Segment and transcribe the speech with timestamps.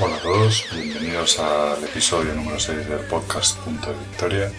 [0.00, 4.52] Hola todos, bienvenidos al episodio número 6 del podcast Punto de Victoria.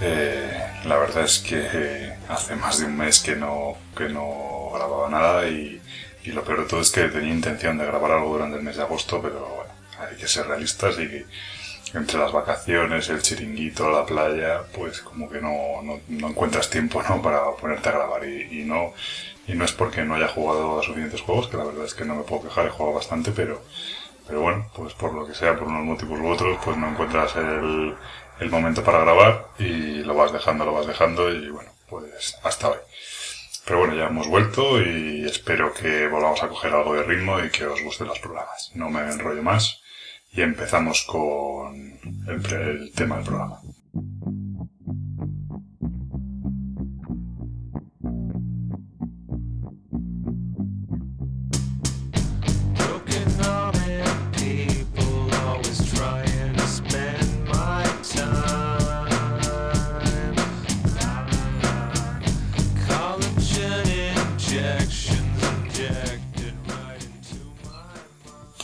[0.00, 0.53] Eh,
[0.84, 5.08] la verdad es que eh, hace más de un mes que no, que no grababa
[5.08, 5.80] nada y,
[6.24, 8.76] y lo peor de todo es que tenía intención de grabar algo durante el mes
[8.76, 11.26] de agosto, pero bueno, hay que ser realistas y que
[11.94, 17.02] entre las vacaciones, el chiringuito, la playa, pues como que no, no, no encuentras tiempo
[17.02, 17.22] ¿no?
[17.22, 18.92] para ponerte a grabar y, no
[19.46, 22.04] y no es porque no haya jugado a suficientes juegos, que la verdad es que
[22.04, 23.62] no me puedo quejar, he jugado bastante, pero
[24.26, 27.36] pero bueno, pues por lo que sea, por unos motivos u otros, pues no encuentras
[27.36, 27.94] el,
[28.40, 32.70] el momento para grabar y lo vas dejando, lo vas dejando y bueno, pues hasta
[32.70, 32.78] hoy.
[33.64, 37.50] Pero bueno, ya hemos vuelto y espero que volvamos a coger algo de ritmo y
[37.50, 38.70] que os gusten los programas.
[38.74, 39.80] No me enrollo más
[40.32, 41.74] y empezamos con
[42.28, 43.60] el, el tema del programa.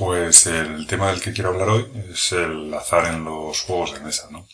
[0.01, 4.01] Pues el tema del que quiero hablar hoy es el azar en los juegos de
[4.01, 4.49] mesa, ¿no?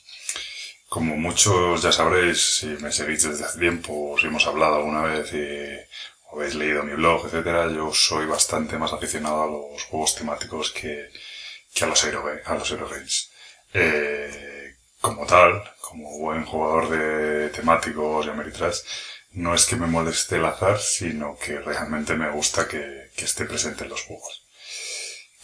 [0.88, 5.02] Como muchos ya sabréis, si me seguís desde hace tiempo, o si hemos hablado alguna
[5.02, 5.78] vez y
[6.30, 10.72] o habéis leído mi blog, etcétera, yo soy bastante más aficionado a los juegos temáticos
[10.72, 11.10] que,
[11.80, 12.04] a los
[12.72, 13.30] Eurogames.
[13.72, 18.80] Eh, como tal, como buen jugador de temáticos y Ameritrash,
[19.34, 23.84] no es que me moleste el azar, sino que realmente me gusta que esté presente
[23.84, 24.45] en los juegos.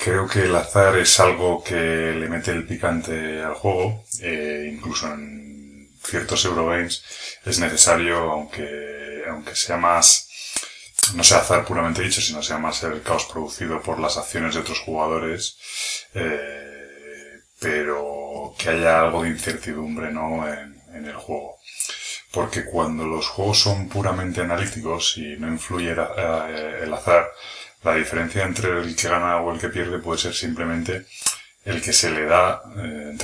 [0.03, 5.07] Creo que el azar es algo que le mete el picante al juego, eh, incluso
[5.07, 7.05] en ciertos Eurogames
[7.45, 10.29] es necesario, aunque, aunque sea más,
[11.15, 14.61] no sea azar puramente dicho, sino sea más el caos producido por las acciones de
[14.63, 15.57] otros jugadores,
[16.15, 20.49] eh, pero que haya algo de incertidumbre, ¿no?
[20.49, 21.59] En, en el juego.
[22.33, 27.31] Porque cuando los juegos son puramente analíticos y no influye eh, el azar,
[27.85, 31.07] la diferencia entre el que gana o el que pierde puede ser simplemente
[31.65, 33.17] el que se le da, eh,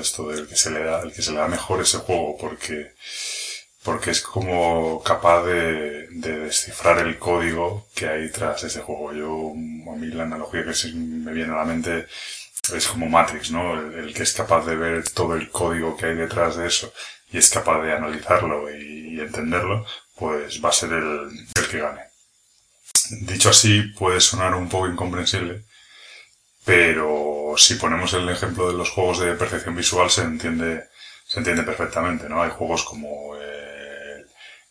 [0.00, 2.92] esto del que se le da, el que se le da mejor ese juego, porque,
[3.82, 9.12] porque es como capaz de, de descifrar el código que hay tras ese juego.
[9.12, 9.52] Yo,
[9.92, 12.06] a mí la analogía que se me viene a la mente
[12.74, 13.74] es como Matrix, ¿no?
[13.74, 16.92] El, el que es capaz de ver todo el código que hay detrás de eso
[17.30, 19.84] y es capaz de analizarlo y, y entenderlo,
[20.16, 22.07] pues va a ser el, el que gane.
[23.10, 25.64] Dicho así, puede sonar un poco incomprensible,
[26.64, 30.84] pero si ponemos el ejemplo de los juegos de percepción visual se entiende,
[31.26, 32.42] se entiende perfectamente, ¿no?
[32.42, 34.24] Hay juegos como eh,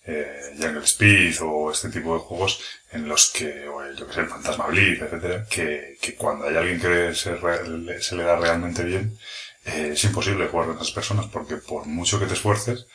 [0.06, 2.62] eh, Jungle Speed o este tipo de juegos
[2.92, 6.46] en los que, o el, yo que sé, el Fantasma Blitz, etcétera, que, que cuando
[6.48, 9.18] hay alguien que se, re- se le da realmente bien,
[9.66, 12.86] eh, es imposible jugar con esas personas porque por mucho que te esfuerces,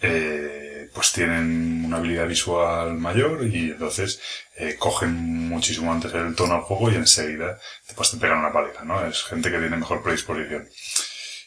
[0.00, 4.20] eh, pues tienen una habilidad visual mayor y entonces
[4.56, 5.12] eh, cogen
[5.48, 7.58] muchísimo antes el tono al juego y enseguida
[7.96, 9.04] pues te pegan una paliza, ¿no?
[9.04, 10.68] Es gente que tiene mejor predisposición.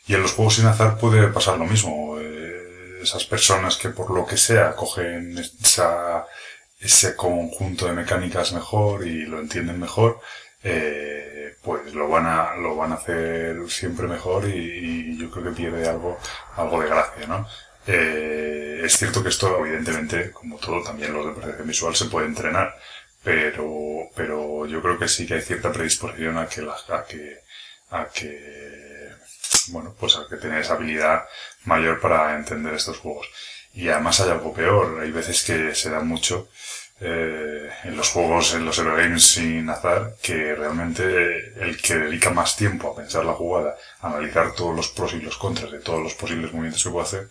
[0.07, 2.17] Y en los juegos sin azar puede pasar lo mismo.
[2.19, 6.25] Eh, esas personas que por lo que sea cogen esa,
[6.79, 10.19] ese conjunto de mecánicas mejor y lo entienden mejor,
[11.63, 15.51] pues lo van a, lo van a hacer siempre mejor y, y yo creo que
[15.51, 16.17] pierde algo,
[16.56, 17.47] algo de gracia, ¿no?
[17.87, 22.27] Eh, es cierto que esto, evidentemente, como todo, también los de percepción visual se puede
[22.27, 22.77] entrenar,
[23.23, 27.41] pero, pero yo creo que sí que hay cierta predisposición a que, la, a que,
[27.91, 29.09] a que,
[29.69, 31.25] bueno, pues a que tener esa habilidad
[31.66, 33.28] mayor para entender estos juegos.
[33.73, 36.49] Y además hay algo peor, hay veces que se da mucho
[37.03, 41.03] eh, en los juegos, en los Eurogames sin azar, que realmente
[41.59, 45.22] el que dedica más tiempo a pensar la jugada, a analizar todos los pros y
[45.22, 47.29] los contras de todos los posibles movimientos que puede hacer,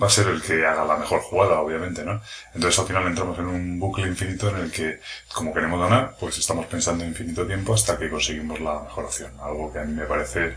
[0.00, 2.20] va a ser el que haga la mejor jugada, obviamente, ¿no?
[2.54, 5.00] Entonces al final entramos en un bucle infinito en el que,
[5.34, 9.32] como queremos ganar, pues estamos pensando infinito tiempo hasta que conseguimos la mejor opción.
[9.40, 10.54] Algo que a mí me parece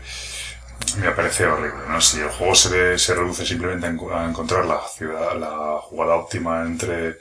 [1.00, 2.00] me parece horrible, ¿no?
[2.00, 6.14] Si el juego se, se reduce simplemente a, enco- a encontrar la ciudad, la jugada
[6.16, 7.18] óptima entre,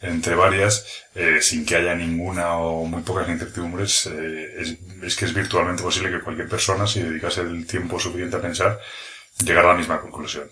[0.00, 5.24] entre varias, eh, sin que haya ninguna o muy pocas incertidumbres, eh, es, es que
[5.26, 8.80] es virtualmente posible que cualquier persona, si dedicase el tiempo suficiente a pensar,
[9.44, 10.50] llegara a la misma conclusión.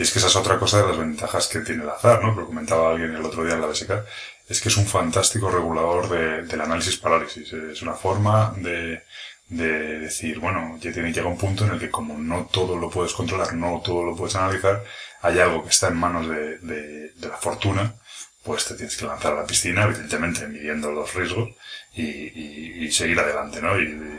[0.00, 2.34] Y es que esa es otra cosa de las ventajas que tiene el azar, ¿no?
[2.34, 3.90] Lo comentaba alguien el otro día en la BSK,
[4.48, 7.52] es que es un fantástico regulador de, del análisis parálisis.
[7.52, 9.02] Es una forma de,
[9.48, 12.78] de decir, bueno, ya tiene que llegar un punto en el que como no todo
[12.78, 14.82] lo puedes controlar, no todo lo puedes analizar,
[15.20, 17.92] hay algo que está en manos de, la fortuna,
[18.42, 21.50] pues te tienes que lanzar a la piscina, evidentemente midiendo los riesgos
[21.92, 23.78] y, seguir adelante, ¿no?
[23.78, 24.18] Y,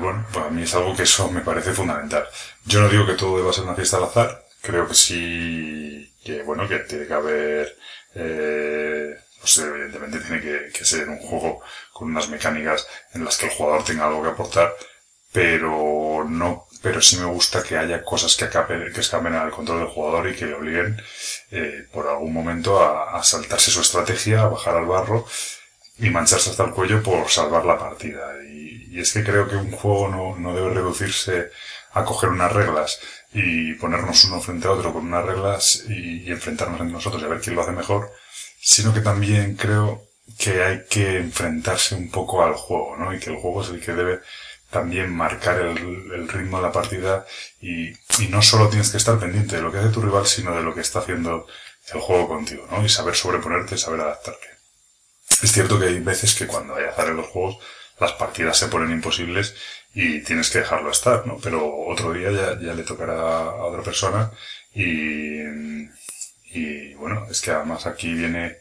[0.00, 2.26] bueno, para mí es algo que eso me parece fundamental.
[2.64, 6.42] Yo no digo que todo deba ser una fiesta al azar, creo que sí, que
[6.42, 7.76] bueno, que tiene que haber,
[8.14, 11.60] eh, pues evidentemente tiene que, ser un juego
[11.92, 14.74] con unas mecánicas en las que el jugador tenga algo que aportar,
[15.32, 19.80] pero no, pero sí me gusta que haya cosas que acaben, que escapen al control
[19.80, 21.02] del jugador y que le obliguen,
[21.50, 25.26] eh, por algún momento a, a saltarse su estrategia, a bajar al barro
[25.98, 28.42] y mancharse hasta el cuello por salvar la partida.
[28.44, 31.50] Y, y es que creo que un juego no, no debe reducirse
[31.92, 33.00] a coger unas reglas
[33.32, 37.28] y ponernos uno frente a otro con unas reglas y, enfrentarnos entre nosotros y a
[37.28, 38.12] ver quién lo hace mejor,
[38.60, 40.06] sino que también creo
[40.38, 43.14] que hay que enfrentarse un poco al juego, ¿no?
[43.14, 44.20] Y que el juego es el que debe
[44.70, 45.76] también marcar el,
[46.12, 47.26] el ritmo de la partida
[47.60, 50.54] y, y no solo tienes que estar pendiente de lo que hace tu rival, sino
[50.54, 51.46] de lo que está haciendo
[51.92, 52.82] el juego contigo, ¿no?
[52.84, 54.46] Y saber sobreponerte, saber adaptarte.
[55.42, 57.58] Es cierto que hay veces que cuando hay azar en los juegos,
[57.98, 59.54] las partidas se ponen imposibles
[59.94, 61.38] y tienes que dejarlo estar, ¿no?
[61.38, 64.30] Pero otro día ya, ya le tocará a otra persona
[64.74, 65.42] y,
[66.52, 68.58] y bueno, es que además aquí viene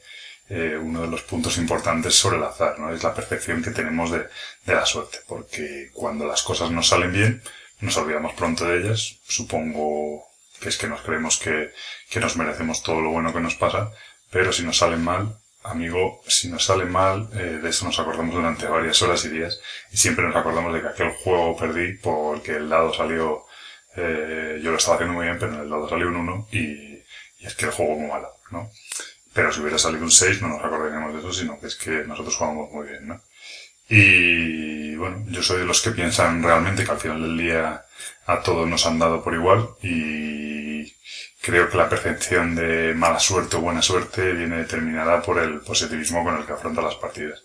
[0.50, 2.94] eh, uno de los puntos importantes sobre el azar, ¿no?
[2.94, 4.28] Es la percepción que tenemos de,
[4.66, 7.42] de la suerte, porque cuando las cosas no salen bien,
[7.80, 10.26] nos olvidamos pronto de ellas, supongo
[10.60, 11.72] que es que nos creemos que,
[12.10, 13.92] que nos merecemos todo lo bueno que nos pasa,
[14.30, 18.34] pero si nos salen mal, amigo, si nos sale mal, eh, de eso nos acordamos
[18.34, 19.60] durante varias horas y días
[19.92, 23.46] y siempre nos acordamos de que aquel juego perdí porque el dado salió,
[23.96, 26.92] eh, yo lo estaba haciendo muy bien, pero en el dado salió un 1 y,
[27.42, 28.70] es que el juego muy malo, ¿no?
[29.34, 32.04] Pero si hubiera salido un 6 no nos acordaríamos de eso, sino que es que
[32.06, 33.22] nosotros jugamos muy bien, ¿no?
[33.90, 37.84] Y bueno, yo soy de los que piensan realmente que al final del día
[38.26, 40.94] a todos nos han dado por igual y
[41.42, 46.24] creo que la percepción de mala suerte o buena suerte viene determinada por el positivismo
[46.24, 47.44] con el que afronta las partidas.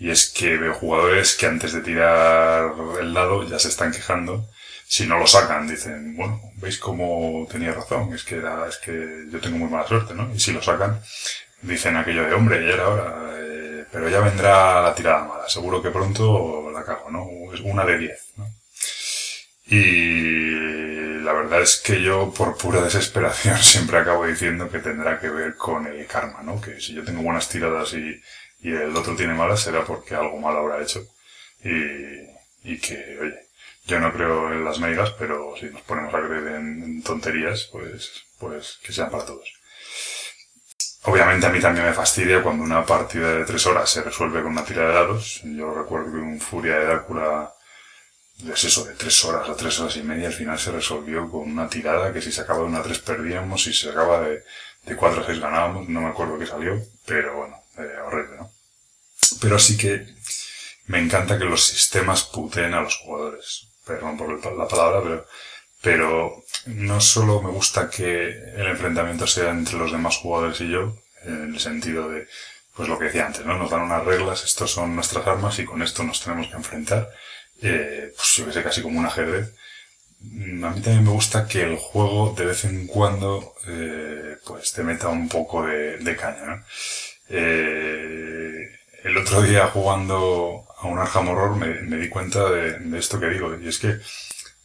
[0.00, 4.48] Y es que veo jugadores que antes de tirar el dado ya se están quejando.
[4.86, 8.38] Si no lo sacan, dicen, bueno, veis cómo tenía razón, es que
[8.68, 10.32] es que yo tengo muy mala suerte, ¿no?
[10.34, 11.00] Y si lo sacan,
[11.62, 12.86] dicen aquello de, hombre, ya era
[13.38, 17.52] eh, pero ya vendrá la tirada mala, seguro que pronto la cago, ¿no?
[17.52, 18.46] Es una de diez, ¿no?
[19.66, 20.87] Y
[21.28, 25.56] la verdad es que yo, por pura desesperación, siempre acabo diciendo que tendrá que ver
[25.56, 26.58] con el karma, ¿no?
[26.58, 28.18] Que si yo tengo buenas tiradas y,
[28.62, 31.06] y el otro tiene malas, será porque algo malo habrá hecho.
[31.62, 33.48] Y, y que, oye,
[33.84, 38.10] yo no creo en las megas, pero si nos ponemos a creer en, tonterías, pues,
[38.38, 39.52] pues que sean para todos.
[41.02, 44.52] Obviamente a mí también me fastidia cuando una partida de tres horas se resuelve con
[44.52, 45.42] una tira de dados.
[45.44, 47.52] Yo recuerdo que un Furia de Drácula
[48.46, 51.50] es eso, de tres horas a tres horas y media, al final se resolvió con
[51.50, 54.44] una tirada que si se acaba de una tres perdíamos, si se acaba de,
[54.84, 58.52] de cuatro a seis ganábamos, no me acuerdo qué salió, pero bueno, eh, horrible, ¿no?
[59.40, 60.06] Pero sí que
[60.86, 63.68] me encanta que los sistemas puteen a los jugadores.
[63.84, 65.26] Perdón por la palabra, pero,
[65.82, 70.96] pero no solo me gusta que el enfrentamiento sea entre los demás jugadores y yo,
[71.24, 72.28] en el sentido de,
[72.74, 73.56] pues lo que decía antes, ¿no?
[73.58, 77.10] Nos dan unas reglas, estos son nuestras armas y con esto nos tenemos que enfrentar
[77.62, 79.52] eh, pues yo sé, casi como un ajedrez.
[80.20, 84.72] Mm, a mí también me gusta que el juego de vez en cuando eh, pues
[84.72, 86.64] te meta un poco de, caña.
[87.28, 88.68] Eh,
[89.04, 93.56] el otro día jugando a un Arkham Horror me, di cuenta de, esto que digo,
[93.56, 93.98] y es que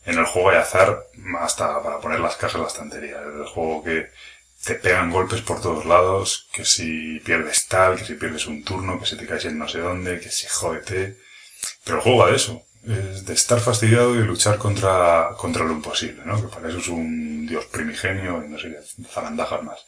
[0.06, 1.08] en el juego hay azar
[1.40, 3.22] hasta para poner las cajas en la estantería.
[3.22, 4.10] Es el juego que
[4.66, 9.00] te pegan golpes por todos lados, que si pierdes tal, que si pierdes un turno,
[9.00, 11.18] que si te caes en no sé dónde, que si jódete.
[11.86, 15.72] Pero el juego va de eso es de estar fastidiado y luchar contra, contra lo
[15.72, 16.42] imposible, ¿no?
[16.42, 19.80] Que para eso es un dios primigenio y no sé qué, zarandajas más.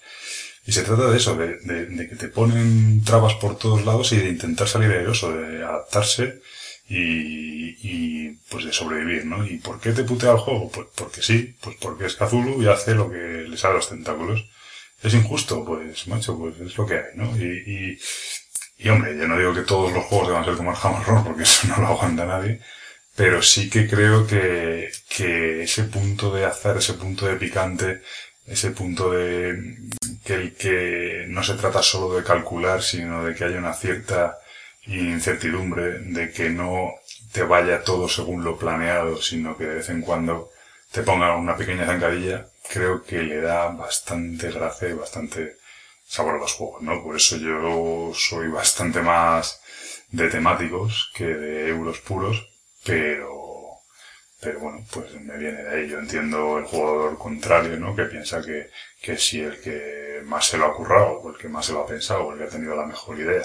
[0.65, 4.11] Y se trata de eso, de, de, de, que te ponen trabas por todos lados
[4.13, 6.41] y de intentar salir eso, de adaptarse
[6.87, 9.45] y, pues de sobrevivir, ¿no?
[9.45, 10.69] ¿Y por qué te putea el juego?
[10.71, 14.45] Pues porque sí, pues porque es Cthulhu y hace lo que le sale los tentáculos.
[15.01, 17.35] Es injusto, pues, macho, pues es lo que hay, ¿no?
[17.37, 17.99] Y, y,
[18.77, 21.43] y hombre, yo no digo que todos los juegos deban ser como el Hammer porque
[21.43, 22.61] eso no lo aguanta nadie,
[23.15, 28.01] pero sí que creo que, que ese punto de azar, ese punto de picante,
[28.45, 29.57] ese punto de
[30.23, 34.37] que el que no se trata solo de calcular, sino de que haya una cierta
[34.87, 36.93] incertidumbre, de que no
[37.31, 40.51] te vaya todo según lo planeado, sino que de vez en cuando
[40.91, 45.57] te ponga una pequeña zancadilla, creo que le da bastante gracia y bastante
[46.05, 47.03] sabor a los juegos, ¿no?
[47.03, 49.61] Por eso yo soy bastante más
[50.11, 52.54] de temáticos que de euros puros,
[52.85, 53.45] pero
[54.45, 55.89] pero bueno, pues me viene de ahí.
[55.89, 57.95] Yo entiendo el jugador contrario, ¿no?
[57.95, 58.69] Que piensa que,
[59.01, 61.81] que si el que más se lo ha currado, o el que más se lo
[61.81, 63.43] ha pensado, o el que ha tenido la mejor idea,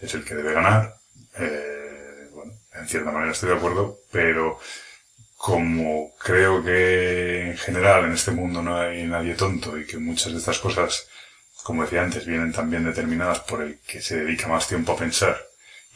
[0.00, 0.96] es el que debe ganar,
[1.38, 4.60] eh, bueno, en cierta manera estoy de acuerdo, pero
[5.36, 10.32] como creo que en general en este mundo no hay nadie tonto y que muchas
[10.32, 11.08] de estas cosas,
[11.64, 15.47] como decía antes, vienen también determinadas por el que se dedica más tiempo a pensar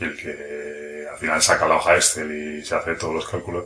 [0.02, 3.64] y el que al final saca la hoja Excel y se hace todos los cálculos,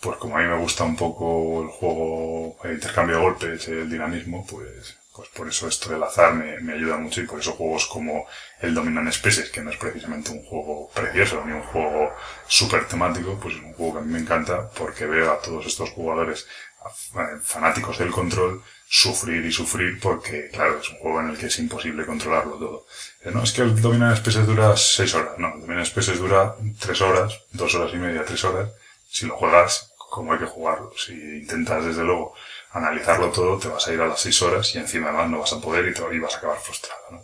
[0.00, 3.90] pues como a mí me gusta un poco el juego, el intercambio de golpes, el
[3.90, 7.52] dinamismo, pues, pues por eso esto del azar me, me ayuda mucho y por eso
[7.52, 8.26] juegos como
[8.60, 12.12] el Dominant Species, que no es precisamente un juego precioso ni un juego
[12.46, 15.66] súper temático, pues es un juego que a mí me encanta porque veo a todos
[15.66, 16.46] estos jugadores
[17.14, 21.46] eh, fanáticos del control sufrir y sufrir porque, claro, es un juego en el que
[21.46, 22.86] es imposible controlarlo todo.
[23.22, 26.54] Eh, No, es que el Dominant Species dura 6 horas, no, el Dominant Species dura
[26.80, 28.70] 3 horas, 2 horas y media, 3 horas,
[29.08, 30.92] si lo juegas como hay que jugarlo.
[30.96, 32.34] Si intentas, desde luego,
[32.72, 35.52] analizarlo todo, te vas a ir a las 6 horas y encima además no vas
[35.52, 37.00] a poder y, te, y vas a acabar frustrado.
[37.10, 37.22] ¿no?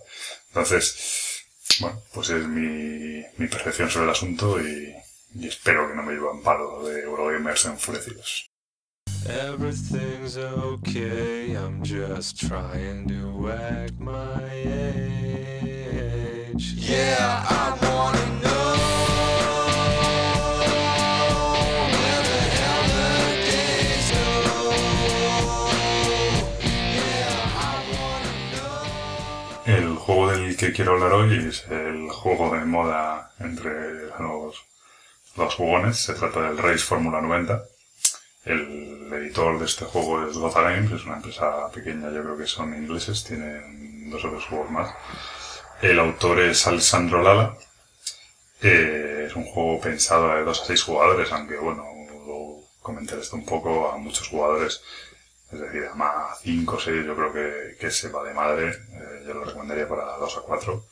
[0.48, 1.46] Entonces,
[1.80, 4.94] bueno, pues es mi, mi percepción sobre el asunto y,
[5.44, 8.50] espero que no me lleven palo de Eurogamers enfurecidos.
[9.26, 11.56] Everything's okay.
[16.56, 18.74] Yeah, I wanna know.
[26.94, 29.66] Yeah, I wanna.
[29.66, 34.64] El juego del que quiero hablar hoy es el juego de moda entre los,
[35.36, 35.96] los jugones.
[35.96, 37.64] Se trata del Race Fórmula 90.
[38.44, 42.46] El editor de este juego es Gotha Games, es una empresa pequeña, yo creo que
[42.46, 44.94] son ingleses, tienen dos o tres juegos más.
[45.84, 47.58] El autor es Alessandro Lala.
[48.62, 53.36] Eh, es un juego pensado de 2 a 6 jugadores, aunque bueno, luego comentar esto
[53.36, 54.80] un poco a muchos jugadores,
[55.52, 58.70] es decir, a más 5 o 6 yo creo que, que se va de madre,
[58.70, 60.86] eh, yo lo recomendaría para 2 a 4.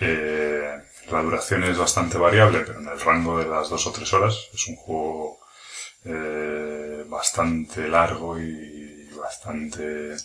[0.00, 4.12] Eh, la duración es bastante variable, pero en el rango de las 2 o 3
[4.14, 4.48] horas.
[4.54, 5.40] Es un juego
[7.08, 10.16] bastante largo y bastante,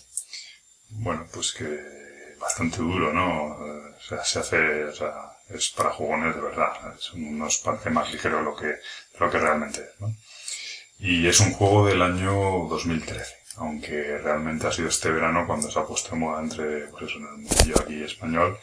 [0.88, 2.01] bueno, pues que
[2.42, 3.56] bastante duro, ¿no?
[3.66, 5.14] Eh, O sea, se hace, o sea,
[5.48, 6.72] es para jugones de verdad.
[6.98, 8.72] Es, nos parece más ligero de lo que,
[9.20, 10.08] lo que realmente es, ¿no?
[10.98, 12.32] Y es un juego del año
[12.68, 17.04] 2013, aunque realmente ha sido este verano cuando se ha puesto en moda entre, pues
[17.04, 18.58] eso, en el mundillo aquí español,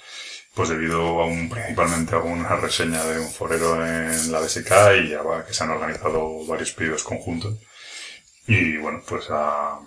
[0.54, 4.72] pues debido a un, principalmente a una reseña de un forero en la BSK
[5.04, 7.56] y va, que se han organizado varios pedidos conjuntos.
[8.48, 9.80] Y bueno, pues ha,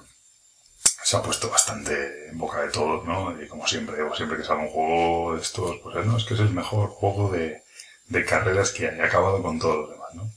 [1.12, 3.40] se ha puesto bastante en boca de todos, ¿no?
[3.42, 6.40] Y como siempre, siempre que sale un juego de estos, pues no, es que es
[6.40, 7.62] el mejor juego de,
[8.26, 10.30] carreras que hay, ha acabado con todos los demás, ¿no?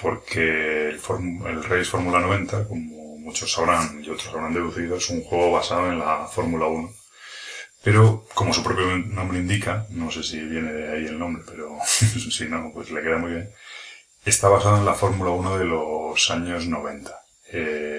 [0.00, 5.10] Porque el, Form- el Race Fórmula 90, como muchos sabrán y otros habrán deducido, es
[5.10, 6.90] un juego basado en la Fórmula 1.
[7.84, 11.78] Pero, como su propio nombre indica, no sé si viene de ahí el nombre, pero
[11.86, 13.50] si no, pues le queda muy bien,
[14.24, 17.12] está basado en la Fórmula 1 de los años 90.
[17.52, 17.91] Eh,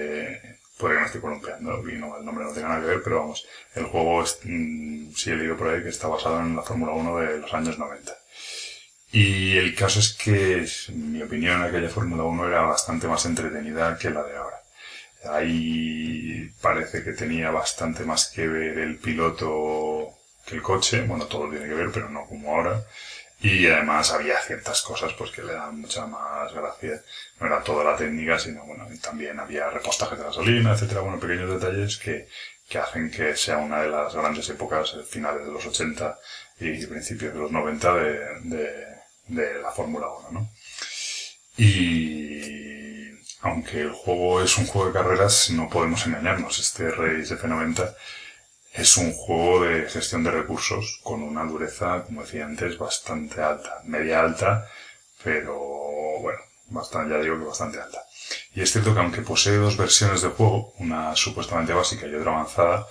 [0.78, 3.20] puede que me estoy columpiando y no, el nombre no tenga nada que ver, pero
[3.20, 6.62] vamos, el juego es, mm, sí he leído por ahí que está basado en la
[6.62, 8.16] Fórmula 1 de los años 90.
[9.12, 13.96] Y el caso es que, en mi opinión, aquella Fórmula 1 era bastante más entretenida
[13.96, 14.60] que la de ahora.
[15.30, 20.10] Ahí parece que tenía bastante más que ver el piloto
[20.44, 21.02] que el coche.
[21.02, 22.84] Bueno, todo tiene que ver, pero no como ahora.
[23.44, 27.02] Y además había ciertas cosas pues que le dan mucha más gracia.
[27.38, 31.50] No era toda la técnica, sino bueno, también había repostajes de gasolina, etcétera, bueno, pequeños
[31.50, 32.26] detalles que,
[32.66, 36.18] que hacen que sea una de las grandes épocas, eh, finales de los 80
[36.60, 38.86] y principios de los 90 de, de,
[39.26, 40.50] de la Fórmula 1, ¿no?
[41.58, 43.10] Y
[43.42, 46.58] aunque el juego es un juego de carreras, no podemos engañarnos.
[46.58, 47.94] Este Race F90
[48.74, 53.80] es un juego de gestión de recursos con una dureza, como decía antes, bastante alta.
[53.84, 54.68] Media alta,
[55.22, 55.56] pero
[56.20, 56.40] bueno,
[56.70, 58.02] bastante, ya digo que bastante alta.
[58.52, 62.32] Y es cierto que aunque posee dos versiones de juego, una supuestamente básica y otra
[62.32, 62.88] avanzada,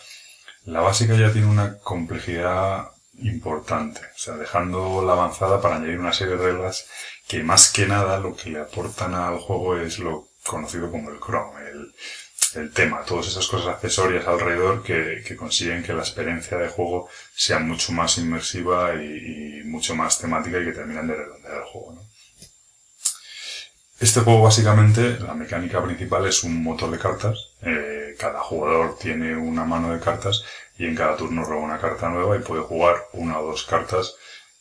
[0.66, 4.00] la básica ya tiene una complejidad importante.
[4.16, 6.86] O sea, dejando la avanzada para añadir una serie de reglas
[7.28, 11.20] que más que nada lo que le aportan al juego es lo conocido como el
[11.20, 11.60] Chrome,
[12.56, 17.60] el tema, todas esas cosas accesorias alrededor que, consiguen que la experiencia de juego sea
[17.60, 21.98] mucho más inmersiva y, mucho más temática y que terminan de redondear el juego.
[24.00, 29.36] Este juego básicamente, la mecánica principal es un motor de cartas eh, cada jugador tiene
[29.36, 30.44] una mano de cartas
[30.78, 34.16] y en cada turno roba una carta nueva y puede jugar una o dos cartas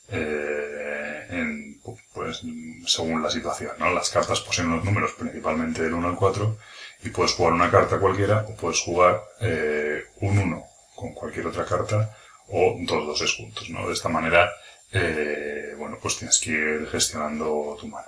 [0.08, 1.80] eh, en,
[2.12, 2.42] pues,
[2.86, 3.72] según la situación.
[3.78, 3.90] ¿no?
[3.90, 6.56] Las cartas poseen unos números principalmente del 1 al 4
[7.02, 11.64] y puedes jugar una carta cualquiera o puedes jugar eh, un 1 con cualquier otra
[11.64, 12.16] carta
[12.48, 13.68] o dos doses juntos.
[13.70, 13.86] ¿no?
[13.86, 14.50] De esta manera,
[14.92, 18.06] eh, bueno, pues tienes que ir gestionando tu mano.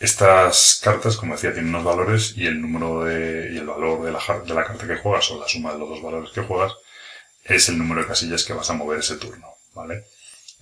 [0.00, 4.10] Estas cartas, como decía, tienen unos valores y el número de, y el valor de
[4.10, 6.72] la, de la carta que juegas o la suma de los dos valores que juegas
[7.44, 10.06] es el número de casillas que vas a mover ese turno, ¿vale?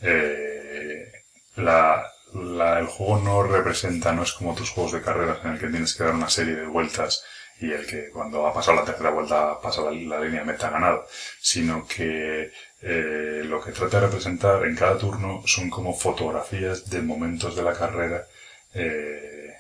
[0.03, 1.11] Eh,
[1.57, 5.59] la, la- el juego no representa, no es como tus juegos de carreras en el
[5.59, 7.25] que tienes que dar una serie de vueltas
[7.61, 11.07] y el que cuando ha pasado la tercera vuelta pasa la, la línea meta ganado,
[11.41, 12.51] sino que
[12.83, 17.63] eh, lo que trata de representar en cada turno son como fotografías de momentos de
[17.63, 18.25] la carrera,
[18.75, 19.53] eh,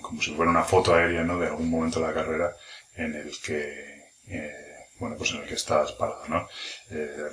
[0.00, 1.38] como si fuera una foto aérea, ¿no?
[1.38, 2.56] De algún momento de la carrera
[2.96, 4.65] en el que, eh,
[4.98, 6.48] bueno, pues en el que estás parado, ¿no?
[6.90, 7.26] Eh,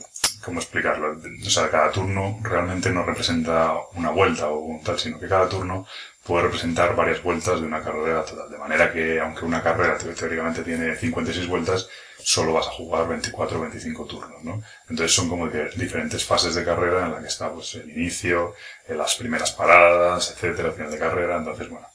[0.43, 1.17] ¿Cómo explicarlo?
[1.45, 5.47] O sea, cada turno realmente no representa una vuelta o un tal, sino que cada
[5.47, 5.87] turno
[6.25, 8.49] puede representar varias vueltas de una carrera total.
[8.49, 11.87] De manera que, aunque una carrera te- teóricamente tiene 56 vueltas,
[12.19, 14.61] solo vas a jugar 24 o 25 turnos, ¿no?
[14.89, 18.55] Entonces son como di- diferentes fases de carrera en la que está, pues, el inicio,
[18.87, 21.37] eh, las primeras paradas, etcétera, final de carrera.
[21.37, 21.87] Entonces, bueno,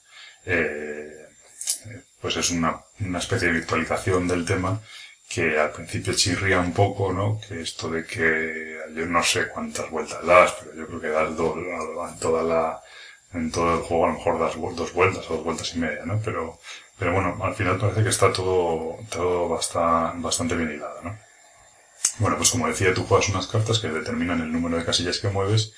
[0.45, 1.27] eh,
[2.21, 4.81] pues es una, una especie de virtualización del tema
[5.29, 7.41] que al principio chirría un poco, ¿no?
[7.47, 11.37] Que esto de que yo no sé cuántas vueltas das, pero yo creo que das
[11.37, 12.81] dos en toda la,
[13.35, 16.05] en todo el juego a lo mejor das dos vueltas o dos vueltas y media,
[16.07, 16.21] ¿no?
[16.25, 16.59] Pero,
[16.99, 21.19] pero bueno, al final parece que está todo, todo basta- bastante bien hilado, ¿no?
[22.19, 25.29] Bueno, pues como decía, tú juegas unas cartas que determinan el número de casillas que
[25.29, 25.73] mueves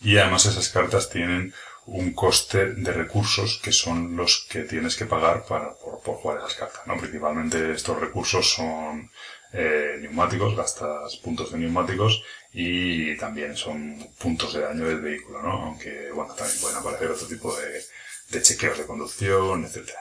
[0.00, 1.52] y además esas cartas tienen
[1.86, 6.38] un coste de recursos que son los que tienes que pagar para, por, por jugar
[6.38, 6.96] esas cartas, ¿no?
[6.98, 9.10] Principalmente estos recursos son
[9.52, 15.52] eh, neumáticos, gastas puntos de neumáticos y también son puntos de daño del vehículo, ¿no?
[15.66, 17.82] Aunque, bueno, también pueden aparecer otro tipo de,
[18.30, 20.00] de chequeos de conducción, etcétera.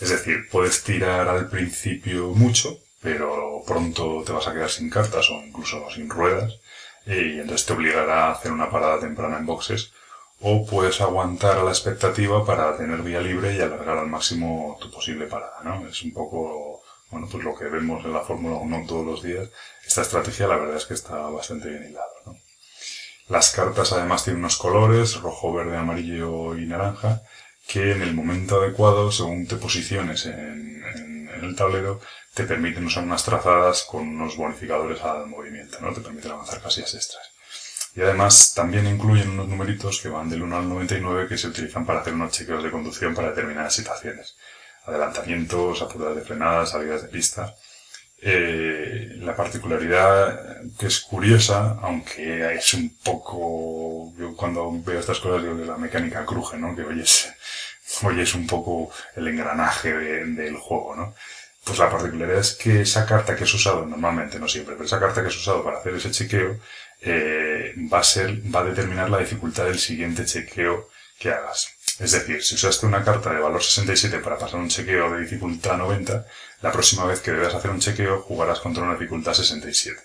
[0.00, 5.28] Es decir, puedes tirar al principio mucho, pero pronto te vas a quedar sin cartas
[5.30, 6.54] o incluso sin ruedas,
[7.06, 9.92] y entonces te obligará a hacer una parada temprana en boxes,
[10.42, 14.90] o puedes aguantar a la expectativa para tener vía libre y alargar al máximo tu
[14.90, 15.86] posible parada, ¿no?
[15.86, 19.48] Es un poco, bueno, pues lo que vemos en la Fórmula 1 todos los días.
[19.86, 22.36] Esta estrategia la verdad es que está bastante bien hilada, ¿no?
[23.28, 27.22] Las cartas además tienen unos colores, rojo, verde, amarillo y naranja,
[27.66, 30.82] que en el momento adecuado, según te posiciones en,
[31.40, 32.00] el tablero,
[32.34, 35.92] te permiten usar unas trazadas con unos bonificadores al movimiento, ¿no?
[35.92, 37.31] Te permiten avanzar casillas extras.
[37.94, 41.84] Y además también incluyen unos numeritos que van del 1 al 99 que se utilizan
[41.84, 44.36] para hacer unos chequeos de conducción para determinadas situaciones.
[44.86, 47.54] Adelantamientos, apuradas de frenadas, salidas de pista.
[48.24, 55.42] Eh, la particularidad que es curiosa, aunque es un poco, yo cuando veo estas cosas
[55.42, 56.74] digo que la mecánica cruje, ¿no?
[56.76, 57.28] Que oyes,
[58.04, 61.14] oyes un poco el engranaje de- del juego, ¿no?
[61.64, 64.98] Pues la particularidad es que esa carta que has usado, normalmente, no siempre, pero esa
[64.98, 66.58] carta que has usado para hacer ese chequeo,
[67.00, 71.68] eh, va a ser, va a determinar la dificultad del siguiente chequeo que hagas.
[71.98, 75.76] Es decir, si usaste una carta de valor 67 para pasar un chequeo de dificultad
[75.76, 76.26] 90,
[76.62, 80.00] la próxima vez que debas hacer un chequeo jugarás contra una dificultad 67.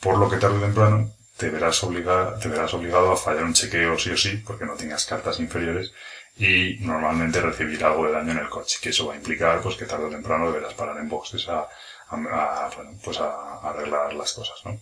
[0.00, 3.98] Por lo que tarde o temprano te verás, te verás obligado a fallar un chequeo
[3.98, 5.92] sí o sí, porque no tengas cartas inferiores,
[6.40, 9.76] y normalmente recibir algo de daño en el coche, que eso va a implicar pues
[9.76, 11.68] que tarde o temprano deberás parar en boxes a,
[13.04, 14.80] pues a, arreglar las cosas, ¿no?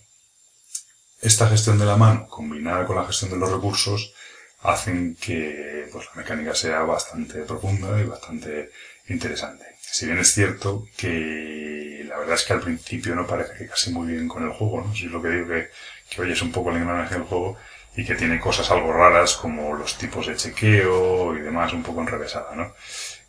[1.21, 4.13] Esta gestión de la mano, combinada con la gestión de los recursos,
[4.61, 8.71] hacen que pues, la mecánica sea bastante profunda y bastante
[9.09, 9.65] interesante.
[9.81, 13.91] Si bien es cierto que la verdad es que al principio no parece que casi
[13.91, 14.95] muy bien con el juego, ¿no?
[14.95, 15.69] Si es lo que digo que,
[16.09, 17.57] que oyes un poco el engranaje del juego
[17.99, 21.99] y que tiene cosas algo raras como los tipos de chequeo y demás un poco
[21.99, 22.73] enrevesada, ¿no?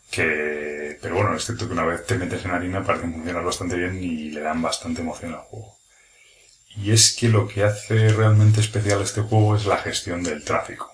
[0.08, 3.74] Que, pero bueno, es cierto que una vez te metes en harina parecen funcionar bastante
[3.74, 5.76] bien y le dan bastante emoción al juego.
[6.76, 10.88] Y es que lo que hace realmente especial este juego es la gestión del tráfico.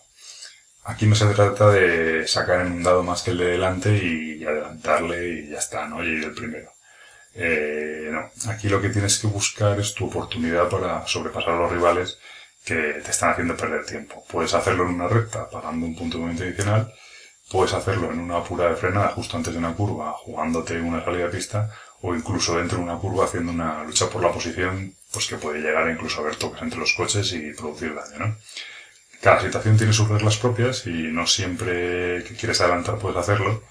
[0.84, 4.42] Aquí no se trata de sacar en un dado más que el de delante y
[4.42, 6.02] adelantarle y ya está, ¿no?
[6.02, 6.72] Y ir el primero.
[7.34, 11.72] Eh, no, aquí lo que tienes que buscar es tu oportunidad para sobrepasar a los
[11.72, 12.18] rivales
[12.66, 14.24] que te están haciendo perder tiempo.
[14.29, 16.92] Puedes hacerlo en una recta pagando un punto de movimiento adicional,
[17.48, 21.26] puedes hacerlo en una apurada de frenada justo antes de una curva jugándote una salida
[21.26, 21.70] de pista
[22.02, 25.61] o incluso dentro de una curva haciendo una lucha por la posición pues que puede
[25.61, 28.37] llegar incluso a haber toques entre los coches y producir daño, ¿no?
[29.20, 33.62] Cada situación tiene sus reglas propias y no siempre que quieres adelantar puedes hacerlo.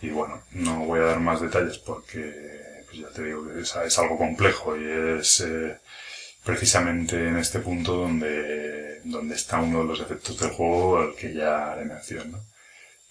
[0.00, 3.76] Y bueno, no voy a dar más detalles porque, pues ya te digo que es,
[3.76, 4.84] es algo complejo y
[5.18, 5.78] es eh,
[6.48, 11.34] precisamente en este punto donde, donde está uno de los efectos del juego al que
[11.34, 12.40] ya haré mención, ¿no?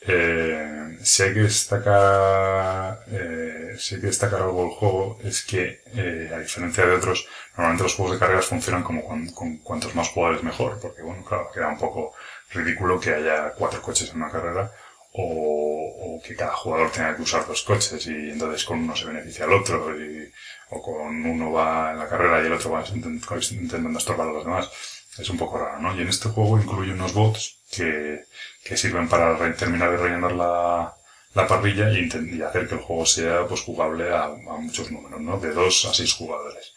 [0.01, 6.87] Eh, si hay que destacar, eh, que algo del juego es que, eh, a diferencia
[6.87, 10.79] de otros, normalmente los juegos de carreras funcionan como con, con cuantos más jugadores mejor,
[10.81, 12.13] porque bueno, claro, queda un poco
[12.49, 14.71] ridículo que haya cuatro coches en una carrera
[15.13, 19.45] o, que cada jugador tenga que usar dos coches y entonces con uno se beneficia
[19.45, 20.29] al otro y,
[20.71, 24.31] o con uno va en la carrera y el otro va intent- intentando estorbar a
[24.33, 24.69] los demás.
[25.17, 25.95] Es un poco raro, ¿no?
[25.95, 28.23] Y en este juego incluye unos bots que,
[28.63, 30.95] que sirven para terminar de rellenar la,
[31.33, 35.19] la parrilla y, y hacer que el juego sea pues jugable a, a muchos números,
[35.21, 35.39] ¿no?
[35.39, 36.73] De dos a seis jugadores.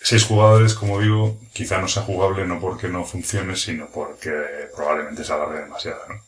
[0.00, 4.32] Seis jugadores, como digo, quizá no sea jugable no porque no funcione, sino porque
[4.74, 6.22] probablemente se alargue demasiado, ¿no?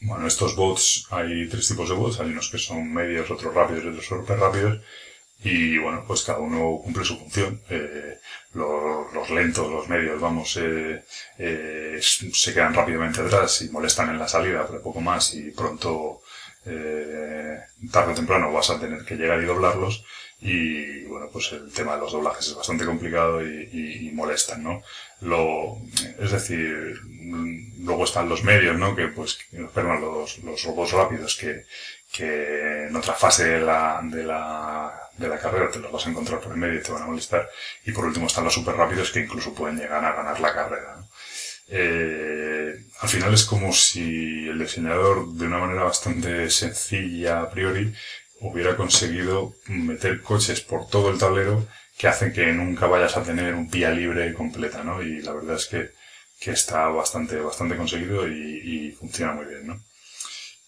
[0.00, 3.84] Bueno, estos bots, hay tres tipos de bots, hay unos que son medios, otros rápidos
[3.84, 4.80] y otros súper rápidos,
[5.42, 7.60] y bueno, pues cada uno cumple su función.
[7.70, 8.18] Eh,
[8.54, 11.04] los, los lentos, los medios, vamos, eh,
[11.38, 16.22] eh, se quedan rápidamente atrás y molestan en la salida, pero poco más, y pronto,
[16.64, 17.58] eh,
[17.92, 20.04] tarde o temprano vas a tener que llegar y doblarlos.
[20.40, 24.82] Y bueno, pues el tema de los doblajes es bastante complicado y molestan, ¿no?
[25.20, 25.78] Lo,
[26.18, 27.00] es decir,
[27.80, 28.94] luego están los medios, ¿no?
[28.94, 29.38] Que pues,
[29.74, 31.64] perdón, los, los robots rápidos que,
[32.12, 36.10] que en otra fase de la, de la, de la carrera te los vas a
[36.10, 37.48] encontrar por el medio y te van a molestar.
[37.84, 40.96] Y por último están los super rápidos que incluso pueden llegar a ganar la carrera.
[41.68, 47.92] Eh, al final es como si el diseñador, de una manera bastante sencilla a priori,
[48.40, 51.66] hubiera conseguido meter coches por todo el tablero
[51.98, 55.02] que hacen que nunca vayas a tener un pía libre completa, ¿no?
[55.02, 55.90] Y la verdad es que,
[56.40, 59.82] que está bastante, bastante conseguido y, funciona muy bien, ¿no?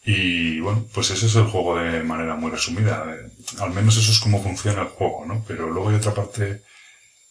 [0.05, 3.07] Y bueno, pues ese es el juego de manera muy resumida.
[3.15, 5.45] Eh, Al menos eso es como funciona el juego, ¿no?
[5.47, 6.63] Pero luego hay otra parte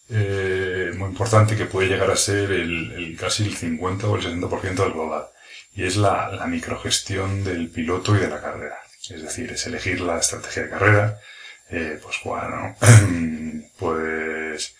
[0.08, 4.74] eh, muy importante que puede llegar a ser el, casi el 50 o el 60%
[4.74, 5.26] del global.
[5.74, 8.78] Y es la microgestión del piloto y de la carrera.
[9.08, 11.20] Es decir, es elegir la estrategia de carrera.
[11.70, 12.74] Eh, pues bueno,
[13.78, 14.74] pues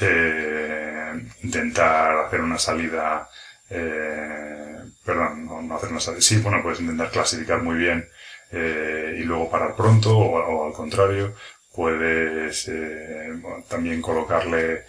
[0.00, 3.28] eh, intentar hacer una salida,
[3.70, 8.08] eh, perdón, no, no hacer una salida, sí, bueno, puedes intentar clasificar muy bien
[8.50, 11.34] eh, y luego parar pronto o, al contrario,
[11.74, 12.70] puedes
[13.68, 14.84] también colocarle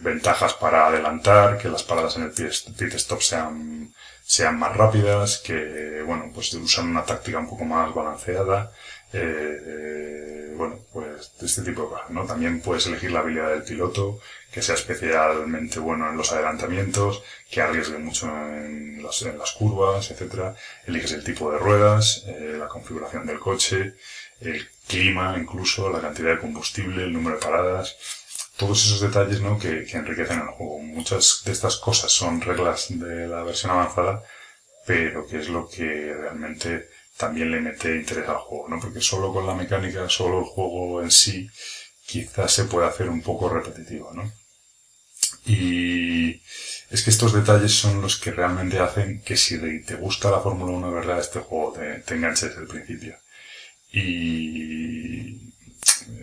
[0.00, 5.38] ventajas para adelantar, que las paradas en el pit pit stop sean, sean más rápidas,
[5.44, 8.72] que bueno, pues usan una táctica un poco más balanceada,
[9.12, 12.24] eh, eh, bueno, pues este tipo de cosas, ¿no?
[12.24, 14.20] También puedes elegir la habilidad del piloto,
[14.50, 20.54] que sea especialmente bueno en los adelantamientos, que arriesgue mucho en las, curvas, etcétera.
[20.86, 23.94] Eliges el tipo de ruedas, eh, la configuración del coche,
[24.40, 27.96] el clima, incluso la cantidad de combustible, el número de paradas,
[28.56, 29.58] todos esos detalles ¿no?
[29.58, 30.78] que, que enriquecen el juego.
[30.78, 34.22] Muchas de estas cosas son reglas de la versión avanzada,
[34.86, 36.88] pero que es lo que realmente
[37.22, 38.80] también le mete interés al juego, ¿no?
[38.80, 41.48] Porque solo con la mecánica, solo el juego en sí,
[42.04, 44.24] quizás se puede hacer un poco repetitivo, ¿no?
[45.46, 46.42] Y
[46.90, 50.72] es que estos detalles son los que realmente hacen que si te gusta la Fórmula
[50.72, 53.16] 1 de verdad, este juego te, te enganche desde el principio.
[53.92, 55.52] Y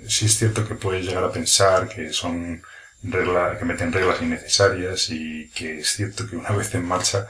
[0.08, 2.62] sí es cierto que puedes llegar a pensar que son
[3.04, 7.30] reglas, que meten reglas innecesarias y que es cierto que una vez en marcha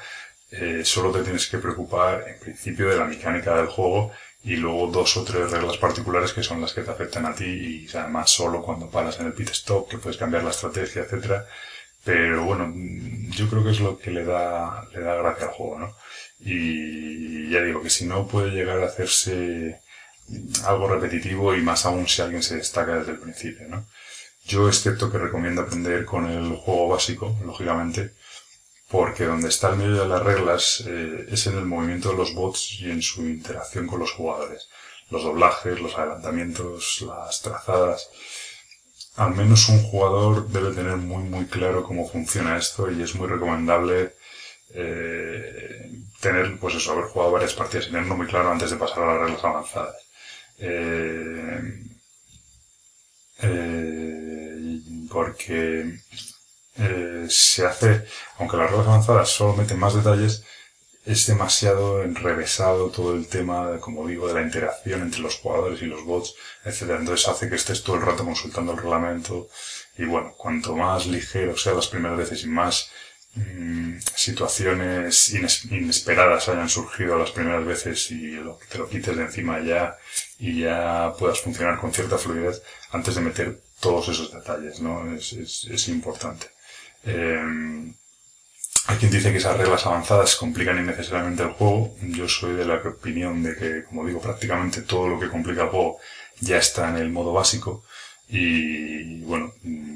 [0.52, 4.12] eh, solo te tienes que preocupar en principio de la mecánica del juego
[4.44, 7.86] y luego dos o tres reglas particulares que son las que te afectan a ti
[7.86, 11.46] y además solo cuando paras en el pit stop que puedes cambiar la estrategia, etcétera.
[12.04, 15.54] Pero bueno, mm, yo creo que es lo que le da, le da gracia al
[15.54, 15.96] juego, ¿no?
[16.40, 19.82] Y ya digo que si no puede llegar a hacerse
[20.66, 23.86] algo repetitivo y más aún si alguien se destaca desde el principio, ¿no?
[24.46, 28.14] Yo es cierto que recomiendo aprender con el juego básico, lógicamente,
[28.90, 32.34] porque donde está el medio de las reglas eh, es en el movimiento de los
[32.34, 34.68] bots y en su interacción con los jugadores.
[35.12, 38.10] Los doblajes, los adelantamientos, las trazadas.
[39.16, 43.28] Al menos un jugador debe tener muy muy claro cómo funciona esto y es muy
[43.28, 44.16] recomendable
[44.74, 49.04] eh, tener, pues eso, haber jugado varias partidas y tenerlo muy claro antes de pasar
[49.04, 49.96] a las reglas avanzadas.
[50.58, 51.86] Eh,
[55.12, 56.00] porque
[56.80, 58.06] eh, se hace,
[58.38, 60.44] aunque las reglas avanzadas solo meten más detalles,
[61.06, 65.86] es demasiado enrevesado todo el tema, como digo, de la interacción entre los jugadores y
[65.86, 66.82] los bots, etc.
[67.00, 69.50] Entonces hace que estés todo el rato consultando el reglamento
[69.98, 72.90] y bueno, cuanto más ligero sea las primeras veces y más
[73.34, 78.38] mm, situaciones ines- inesperadas hayan surgido las primeras veces y
[78.70, 79.98] te lo quites de encima ya
[80.38, 82.62] y ya puedas funcionar con cierta fluidez
[82.92, 85.12] antes de meter todos esos detalles, ¿no?
[85.16, 86.48] Es, es importante.
[87.06, 87.94] Eh,
[88.88, 91.96] hay quien dice que esas reglas avanzadas complican innecesariamente el juego.
[92.02, 95.70] Yo soy de la opinión de que, como digo, prácticamente todo lo que complica el
[95.70, 96.00] juego
[96.42, 97.84] ya está en el modo básico.
[98.30, 99.54] Y bueno,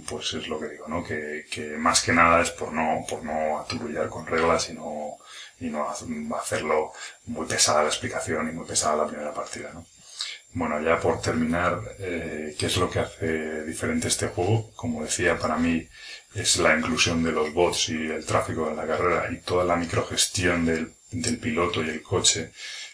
[0.07, 1.03] pues es lo que digo, ¿no?
[1.03, 5.17] Que, que más que nada es por no, por no aturullar con reglas y no,
[5.59, 6.91] y no ha- hacerlo
[7.27, 9.85] muy pesada la explicación y muy pesada la primera partida, ¿no?
[10.55, 14.71] Bueno, ya por terminar, eh, ¿qué es lo que hace diferente este juego?
[14.75, 15.87] Como decía, para mí
[16.35, 19.75] es la inclusión de los bots y el tráfico de la carrera y toda la
[19.75, 22.51] microgestión del, del piloto y el coche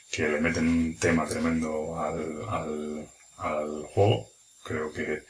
[0.10, 3.06] que le meten un tema tremendo al,
[3.38, 4.30] al, juego.
[4.64, 5.24] Creo que,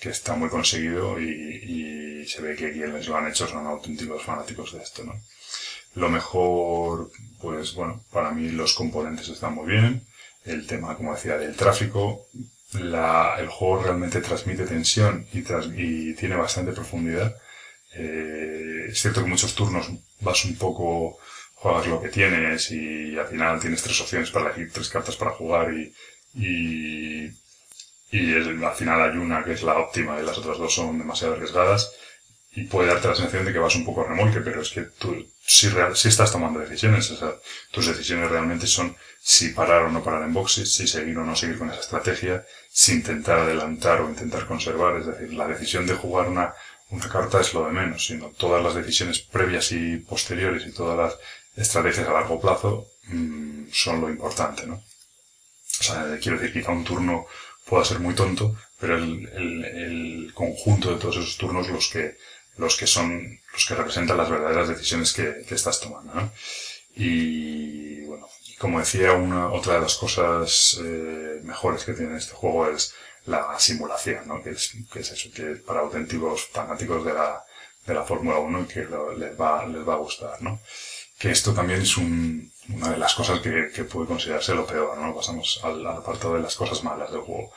[0.00, 4.22] que está muy conseguido y, y se ve que quienes lo han hecho son auténticos
[4.22, 5.14] fanáticos de esto, ¿no?
[5.94, 10.06] Lo mejor, pues bueno, para mí los componentes están muy bien.
[10.44, 12.28] El tema, como decía, del tráfico.
[12.74, 17.36] La, el juego realmente transmite tensión y, tras- y tiene bastante profundidad.
[17.94, 21.18] Eh, es cierto que muchos turnos vas un poco,
[21.54, 25.32] juegas lo que tienes y al final tienes tres opciones para elegir, tres cartas para
[25.32, 25.94] jugar y,
[26.34, 27.30] y,
[28.10, 31.34] y al final hay una que es la óptima y las otras dos son demasiado
[31.34, 31.92] arriesgadas
[32.54, 34.82] y puede darte la sensación de que vas un poco a remolque, pero es que
[34.82, 37.10] tú sí, real- sí estás tomando decisiones.
[37.10, 37.34] O sea,
[37.70, 41.36] tus decisiones realmente son si parar o no parar en boxes, si seguir o no
[41.36, 44.96] seguir con esa estrategia, si intentar adelantar o intentar conservar.
[44.96, 46.54] Es decir, la decisión de jugar una,
[46.90, 50.96] una carta es lo de menos, sino todas las decisiones previas y posteriores y todas
[50.98, 51.18] las
[51.56, 54.82] estrategias a largo plazo mm, son lo importante, ¿no?
[55.80, 57.26] O sea, quiero decir, quizá un turno
[57.66, 62.16] pueda ser muy tonto, pero el, el, el conjunto de todos esos turnos los que,
[62.56, 66.32] los que son, los que representan las verdaderas decisiones que, que estás tomando.
[66.94, 72.68] Y bueno, como decía, una, otra de las cosas eh, mejores que tiene este juego
[72.68, 74.42] es la simulación, ¿no?
[74.42, 77.44] Que es, que es eso, que para auténticos fanáticos de la,
[77.86, 78.80] de la Fórmula 1 y que
[79.18, 80.60] les va, les va a gustar, ¿no?
[81.18, 85.14] Que esto también es un, una de las cosas que, puede considerarse lo peor, ¿no?
[85.14, 87.52] Pasamos al apartado de las cosas malas del juego.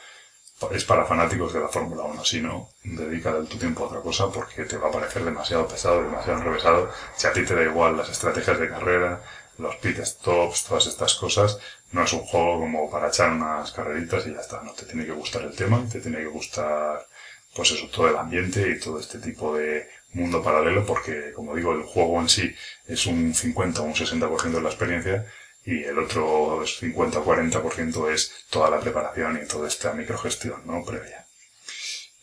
[0.72, 4.30] Es para fanáticos de la Fórmula 1, si no, dedica tu tiempo a otra cosa
[4.32, 6.90] porque te va a parecer demasiado pesado, demasiado enrevesado.
[7.14, 9.20] Si a ti te da igual las estrategias de carrera,
[9.58, 11.58] los pit stops, todas estas cosas,
[11.92, 14.62] no es un juego como para echar unas carreritas y ya está.
[14.62, 17.06] No te tiene que gustar el tema, te tiene que gustar,
[17.54, 21.72] pues eso, todo el ambiente y todo este tipo de mundo paralelo porque, como digo,
[21.72, 22.54] el juego en sí
[22.86, 25.26] es un 50 o un 60% de la experiencia
[25.66, 30.84] y el otro 50 o 40% es toda la preparación y toda esta microgestión, ¿no?
[30.84, 31.26] Previa.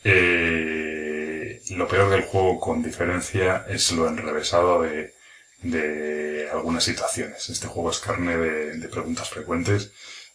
[0.03, 5.13] Eh, lo peor del juego, con diferencia, es lo enrevesado de,
[5.61, 7.49] de algunas situaciones.
[7.49, 9.91] Este juego es carne de, preguntas frecuentes,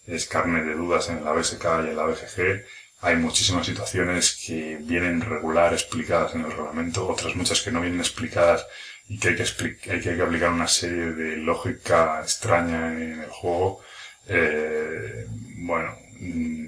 [0.07, 2.65] es carne de dudas en la BSK y en la BGG.
[3.01, 8.01] Hay muchísimas situaciones que vienen regular explicadas en el reglamento, otras muchas que no vienen
[8.01, 8.67] explicadas
[9.09, 13.81] y que hay que, hay que aplicar una serie de lógica extraña en el juego.
[14.29, 15.27] Eh,
[15.59, 16.67] bueno, mm,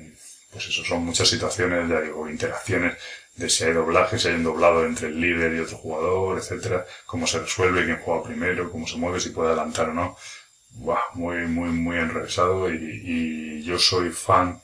[0.52, 2.96] pues eso son muchas situaciones, ya digo, interacciones
[3.36, 6.84] de si hay doblaje, si hay un doblado entre el líder y otro jugador, etcétera,
[7.06, 10.16] cómo se resuelve, quién juega primero, cómo se mueve, si puede adelantar o no.
[10.70, 14.60] Buah, muy, muy, muy enrevesado y, y yo soy fan,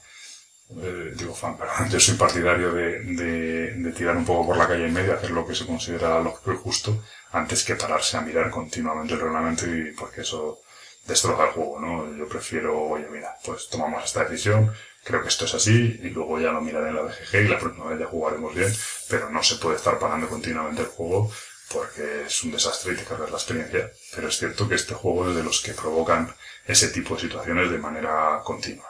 [0.82, 4.66] eh, digo fan, perdón, yo soy partidario de, de, de tirar un poco por la
[4.66, 7.02] calle en medio, hacer lo que se considera lógico y justo,
[7.32, 10.60] antes que pararse a mirar continuamente el reglamento y porque eso
[11.06, 12.16] destroza el juego, ¿no?
[12.16, 14.72] Yo prefiero, oye, mira, pues tomamos esta decisión,
[15.04, 17.58] creo que esto es así, y luego ya lo miraré en la BGG y la
[17.58, 18.72] próxima vez ya jugaremos bien,
[19.08, 21.30] pero no se puede estar parando continuamente el juego
[21.72, 23.90] porque es un desastre y te cargas la experiencia.
[24.14, 26.34] Pero es cierto que este juego es de los que provocan
[26.66, 28.86] ese tipo de situaciones de manera continua.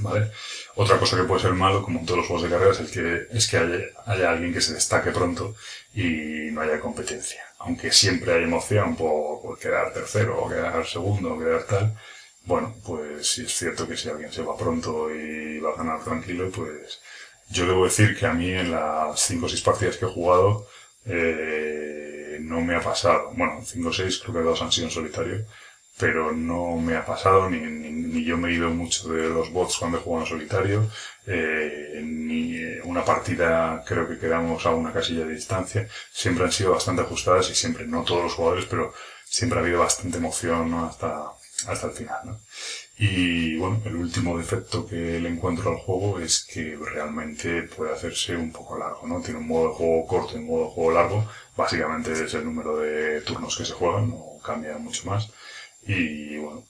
[0.00, 0.30] ¿Vale?
[0.74, 3.28] Otra cosa que puede ser malo, como en todos los juegos de carreras, es que,
[3.30, 3.56] es que
[4.06, 5.54] haya, alguien que se destaque pronto
[5.94, 7.42] y no haya competencia.
[7.58, 11.96] Aunque siempre hay emoción por, por quedar tercero o quedar segundo o quedar tal,
[12.46, 16.04] bueno, pues sí es cierto que si alguien se va pronto y va a ganar
[16.04, 17.00] tranquilo, pues
[17.48, 20.66] yo debo decir que a mí en las 5 o 6 partidas que he jugado
[21.06, 23.30] eh, no me ha pasado.
[23.34, 25.46] Bueno, 5 o 6 creo que dos han sido en solitario,
[25.98, 29.76] pero no me ha pasado ni, ni, yo me he ido mucho de los bots
[29.78, 30.90] cuando he jugado en solitario,
[31.26, 35.88] eh, ni eh, una partida creo que quedamos a una casilla de distancia.
[36.12, 38.92] Siempre han sido bastante ajustadas y siempre, no todos los jugadores, pero
[39.24, 41.32] siempre ha habido bastante emoción hasta,
[41.68, 42.20] hasta el final.
[42.24, 42.40] ¿no?
[42.96, 48.36] Y bueno, el último defecto que le encuentro al juego es que realmente puede hacerse
[48.36, 49.20] un poco largo, ¿no?
[49.20, 51.28] Tiene un modo de juego corto y un modo de juego largo.
[51.56, 55.28] Básicamente es el número de turnos que se juegan, no cambia mucho más.
[55.86, 56.64] Y bueno,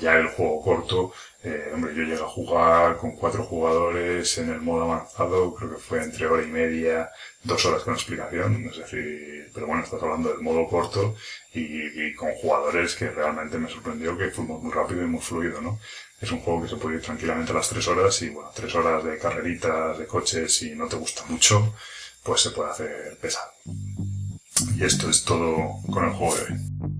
[0.00, 4.60] ya el juego corto, eh, hombre, yo llegué a jugar con cuatro jugadores en el
[4.60, 7.10] modo avanzado, creo que fue entre hora y media,
[7.42, 11.14] dos horas con explicación, es decir, pero bueno, estás hablando del modo corto
[11.54, 15.20] y, y con jugadores que realmente me sorprendió que fue muy, muy rápido y muy
[15.20, 15.78] fluido, ¿no?
[16.20, 18.74] Es un juego que se puede ir tranquilamente a las tres horas y bueno, tres
[18.74, 21.74] horas de carreritas, de coches, si no te gusta mucho,
[22.22, 23.52] pues se puede hacer pesado.
[24.76, 26.97] Y esto es todo con el juego de hoy.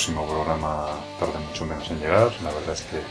[0.00, 2.32] Próximo programa tarde mucho menos en llegar.
[2.42, 3.02] La verdad es que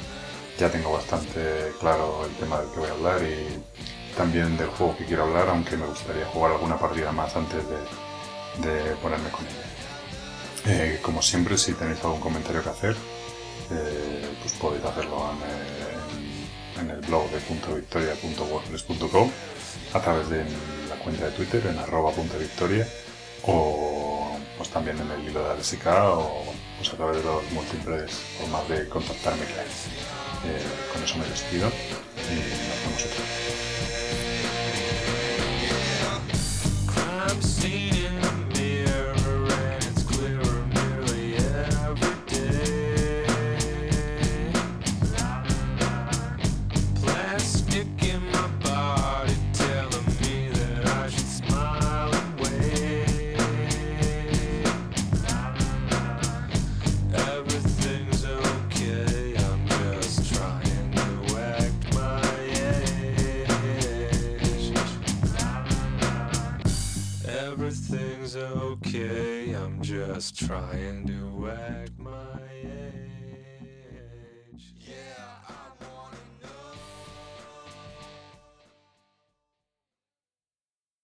[0.58, 4.98] ya tengo bastante claro el tema del que voy a hablar y también del juego
[4.98, 9.46] que quiero hablar, aunque me gustaría jugar alguna partida más antes de, de ponerme con
[9.46, 9.66] ella.
[10.66, 12.96] Eh, como siempre, si tenéis algún comentario que hacer,
[13.70, 15.30] eh, pues podéis hacerlo
[16.76, 19.30] en, en el blog de puntovictoria.wordpress.com
[19.94, 20.44] a través de
[20.90, 22.12] la cuenta de Twitter en arroba
[23.44, 26.46] o pues también en el hilo de ALSK o
[26.80, 29.44] pues a través de los múltiples formas de contactarme.
[29.44, 30.64] Eh,
[30.94, 33.49] con eso me despido y nos vemos otra vez.